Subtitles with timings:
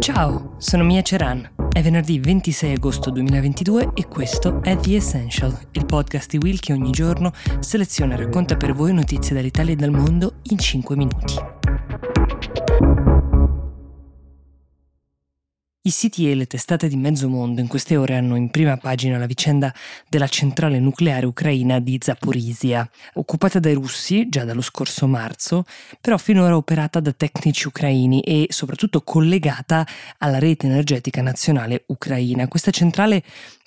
[0.00, 1.46] Ciao, sono Mia Ceran.
[1.70, 6.72] È venerdì 26 agosto 2022 e questo è The Essential, il podcast di Will che
[6.72, 11.59] ogni giorno seleziona e racconta per voi notizie dall'Italia e dal mondo in 5 minuti.
[15.82, 19.16] I siti e le testate di mezzo mondo in queste ore hanno in prima pagina
[19.16, 19.72] la vicenda
[20.10, 25.64] della centrale nucleare ucraina di Zaporizhia, occupata dai russi già dallo scorso marzo,
[25.98, 29.86] però finora operata da tecnici ucraini e soprattutto collegata
[30.18, 32.46] alla rete energetica nazionale ucraina.
[32.46, 33.22] Questa centrale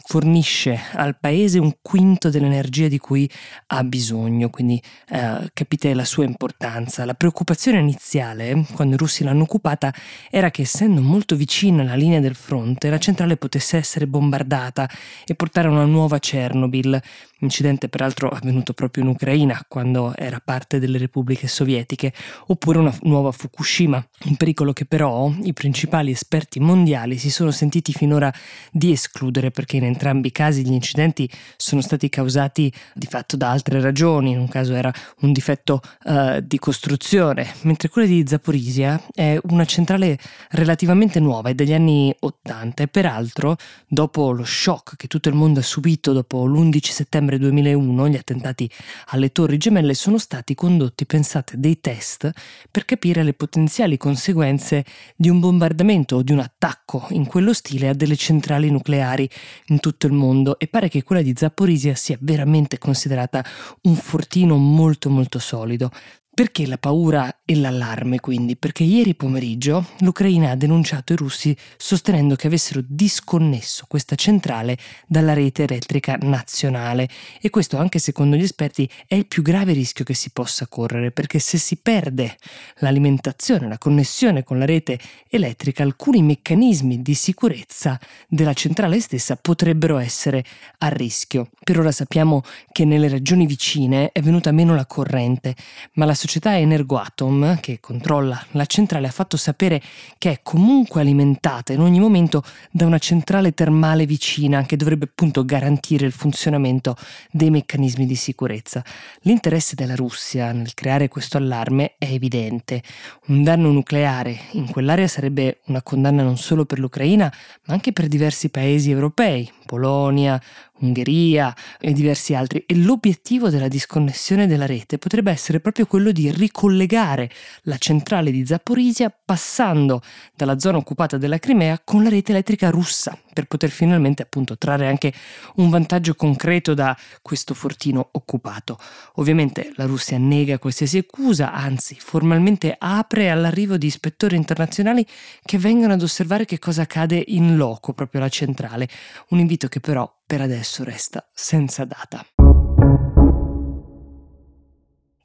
[0.05, 3.29] fornisce al paese un quinto dell'energia di cui
[3.67, 7.05] ha bisogno, quindi eh, capite la sua importanza.
[7.05, 9.93] La preoccupazione iniziale, quando i russi l'hanno occupata,
[10.29, 14.89] era che essendo molto vicina alla linea del fronte, la centrale potesse essere bombardata
[15.25, 17.01] e portare a una nuova Chernobyl,
[17.39, 22.13] incidente peraltro avvenuto proprio in Ucraina quando era parte delle repubbliche sovietiche,
[22.47, 27.93] oppure una nuova Fukushima, un pericolo che però i principali esperti mondiali si sono sentiti
[27.93, 28.33] finora
[28.71, 33.49] di escludere perché in entrambi i casi gli incidenti sono stati causati di fatto da
[33.49, 39.01] altre ragioni, in un caso era un difetto uh, di costruzione, mentre quella di Zaporizhia
[39.13, 40.17] è una centrale
[40.51, 43.55] relativamente nuova, è degli anni 80 e peraltro
[43.87, 48.15] dopo lo shock che tutto il mondo ha subito dopo l'11 settembre settembre 2001 gli
[48.15, 48.69] attentati
[49.07, 52.29] alle Torri Gemelle sono stati condotti, pensate, dei test
[52.71, 54.83] per capire le potenziali conseguenze
[55.15, 59.29] di un bombardamento o di un attacco in quello stile a delle centrali nucleari
[59.67, 63.43] in tutto il mondo e pare che quella di Zaporizhia sia veramente considerata
[63.83, 65.91] un fortino molto molto solido.
[66.35, 68.55] Perché la paura e l'allarme quindi?
[68.55, 74.77] Perché ieri pomeriggio l'Ucraina ha denunciato i russi sostenendo che avessero disconnesso questa centrale
[75.07, 77.09] dalla rete elettrica nazionale
[77.41, 81.11] e questo anche secondo gli esperti è il più grave rischio che si possa correre
[81.11, 82.37] perché se si perde
[82.77, 84.97] l'alimentazione, la connessione con la rete
[85.27, 90.45] elettrica alcuni meccanismi di sicurezza della centrale stessa potrebbero essere
[90.77, 91.49] a rischio.
[91.61, 92.41] Per ora sappiamo
[92.71, 95.55] che nelle regioni vicine è venuta meno la corrente
[95.95, 99.81] ma la società Energoatom, che controlla la centrale, ha fatto sapere
[100.17, 105.45] che è comunque alimentata in ogni momento da una centrale termale vicina che dovrebbe appunto
[105.45, 106.95] garantire il funzionamento
[107.31, 108.83] dei meccanismi di sicurezza.
[109.21, 112.81] L'interesse della Russia nel creare questo allarme è evidente.
[113.27, 117.31] Un danno nucleare in quell'area sarebbe una condanna non solo per l'Ucraina,
[117.65, 120.41] ma anche per diversi paesi europei, Polonia,
[120.83, 126.29] Ungheria e diversi altri e l'obiettivo della disconnessione della rete potrebbe essere proprio quello di
[126.31, 127.29] ricollegare
[127.63, 130.01] la centrale di Zaporizhia passando
[130.35, 134.87] dalla zona occupata della Crimea con la rete elettrica russa per poter finalmente appunto trarre
[134.87, 135.11] anche
[135.55, 138.77] un vantaggio concreto da questo fortino occupato.
[139.15, 145.05] Ovviamente la Russia nega qualsiasi accusa, anzi formalmente apre all'arrivo di ispettori internazionali
[145.43, 148.87] che vengono ad osservare che cosa accade in loco proprio alla centrale,
[149.29, 152.25] un invito che però per adesso resta senza data.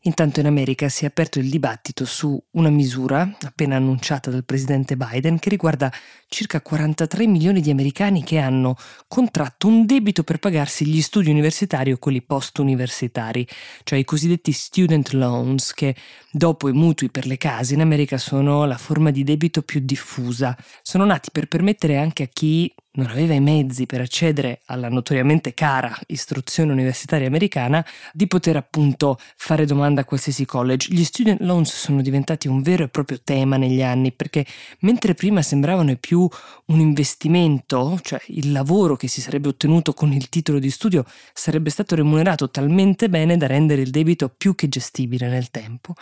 [0.02, 4.96] Intanto in America si è aperto il dibattito su una misura appena annunciata dal presidente
[4.96, 5.92] Biden che riguarda
[6.28, 8.76] circa 43 milioni di americani che hanno
[9.08, 13.46] contratto un debito per pagarsi gli studi universitari o quelli post-universitari,
[13.82, 15.96] cioè i cosiddetti student loans che
[16.30, 20.56] dopo i mutui per le case in America sono la forma di debito più diffusa.
[20.80, 25.54] Sono nati per permettere anche a chi non aveva i mezzi per accedere alla notoriamente
[25.54, 30.88] cara istruzione universitaria americana, di poter appunto fare domanda a qualsiasi college.
[30.92, 34.44] Gli student loans sono diventati un vero e proprio tema negli anni perché
[34.80, 36.28] mentre prima sembravano più
[36.66, 41.70] un investimento, cioè il lavoro che si sarebbe ottenuto con il titolo di studio sarebbe
[41.70, 45.94] stato remunerato talmente bene da rendere il debito più che gestibile nel tempo,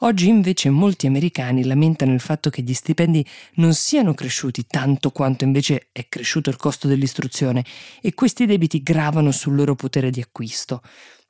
[0.00, 3.24] oggi invece molti americani lamentano il fatto che gli stipendi
[3.54, 7.64] non siano cresciuti tanto quanto invece è cresciuto cresciuto il costo dell'istruzione
[8.02, 10.82] e questi debiti gravano sul loro potere di acquisto.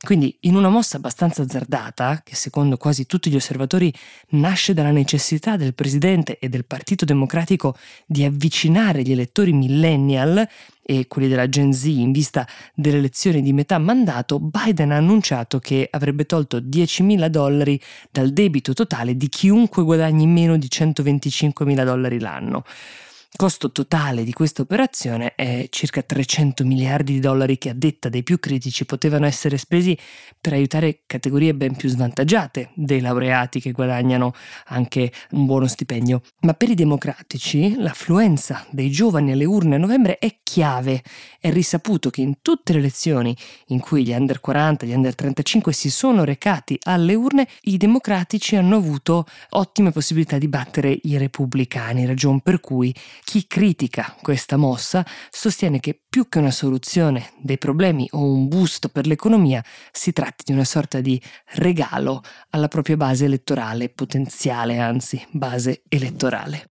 [0.05, 3.93] Quindi, in una mossa abbastanza azzardata, che secondo quasi tutti gli osservatori
[4.31, 10.45] nasce dalla necessità del Presidente e del Partito Democratico di avvicinare gli elettori millennial
[10.83, 12.45] e quelli della Gen Z in vista
[12.75, 18.73] delle elezioni di metà mandato, Biden ha annunciato che avrebbe tolto 10.000 dollari dal debito
[18.73, 22.65] totale di chiunque guadagni meno di 125.000 dollari l'anno
[23.35, 28.23] costo totale di questa operazione è circa 300 miliardi di dollari che a detta dei
[28.23, 29.99] più critici potevano essere spesi
[30.41, 34.35] per aiutare categorie ben più svantaggiate dei laureati che guadagnano
[34.67, 36.21] anche un buono stipendio.
[36.41, 41.03] Ma per i democratici l'affluenza dei giovani alle urne a novembre è chiave.
[41.41, 43.35] È risaputo che in tutte le elezioni
[43.69, 48.57] in cui gli under 40, gli under 35 si sono recati alle urne, i democratici
[48.57, 55.07] hanno avuto ottime possibilità di battere i repubblicani, ragion per cui Chi critica questa mossa
[55.31, 60.45] sostiene che più che una soluzione dei problemi o un busto per l'economia si tratti
[60.47, 61.21] di una sorta di
[61.55, 66.73] regalo alla propria base elettorale, potenziale anzi base elettorale.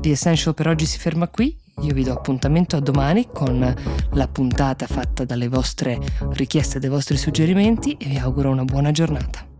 [0.00, 1.58] The Essential per oggi si ferma qui.
[1.80, 3.74] Io vi do appuntamento a domani con
[4.12, 5.98] la puntata fatta dalle vostre
[6.32, 9.53] richieste, dai vostri suggerimenti e vi auguro una buona giornata.